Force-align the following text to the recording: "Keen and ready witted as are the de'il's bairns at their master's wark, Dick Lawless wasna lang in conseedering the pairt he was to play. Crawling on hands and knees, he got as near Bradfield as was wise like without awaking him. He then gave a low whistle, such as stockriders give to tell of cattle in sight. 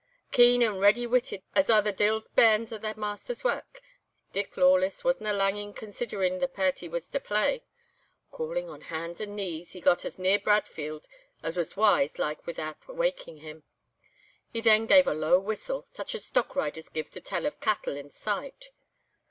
"Keen 0.31 0.63
and 0.63 0.79
ready 0.81 1.05
witted 1.05 1.43
as 1.53 1.69
are 1.69 1.83
the 1.83 1.91
de'il's 1.93 2.27
bairns 2.27 2.71
at 2.71 2.81
their 2.81 2.95
master's 2.95 3.43
wark, 3.43 3.81
Dick 4.33 4.57
Lawless 4.57 5.03
wasna 5.03 5.31
lang 5.31 5.57
in 5.57 5.75
conseedering 5.75 6.39
the 6.39 6.47
pairt 6.47 6.79
he 6.79 6.89
was 6.89 7.07
to 7.09 7.19
play. 7.19 7.63
Crawling 8.31 8.67
on 8.67 8.81
hands 8.81 9.21
and 9.21 9.35
knees, 9.35 9.73
he 9.73 9.79
got 9.79 10.03
as 10.03 10.17
near 10.17 10.39
Bradfield 10.39 11.07
as 11.43 11.55
was 11.55 11.77
wise 11.77 12.17
like 12.17 12.47
without 12.47 12.77
awaking 12.87 13.37
him. 13.41 13.61
He 14.51 14.59
then 14.59 14.87
gave 14.87 15.05
a 15.05 15.13
low 15.13 15.37
whistle, 15.37 15.85
such 15.91 16.15
as 16.15 16.25
stockriders 16.25 16.89
give 16.89 17.11
to 17.11 17.21
tell 17.21 17.45
of 17.45 17.59
cattle 17.59 17.95
in 17.95 18.09
sight. 18.09 18.69